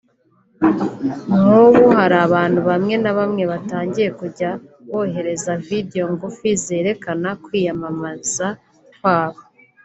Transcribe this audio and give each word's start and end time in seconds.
nk’ubu 1.39 1.83
hari 1.97 2.15
abantu 2.27 2.59
bamwe 2.69 2.95
na 3.03 3.11
bamwe 3.17 3.43
batangiye 3.51 4.09
kujya 4.19 4.49
bohereza 4.89 5.51
video 5.67 6.03
ngufi 6.13 6.49
zerekana 6.63 7.29
kwiyamamaza 7.43 8.47
kwabo 8.97 9.41